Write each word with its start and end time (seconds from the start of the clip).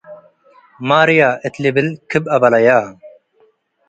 ማርየ።” 0.87 1.21
እት 1.45 1.55
ልብል 1.63 1.87
ክብ 2.09 2.23
አበለየ። 2.35 2.67